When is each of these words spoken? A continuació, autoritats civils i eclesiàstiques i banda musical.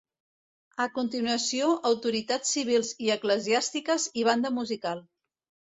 A 0.85 0.87
continuació, 0.95 1.69
autoritats 1.91 2.55
civils 2.57 2.91
i 3.09 3.15
eclesiàstiques 3.19 4.11
i 4.23 4.29
banda 4.31 4.57
musical. 4.61 5.11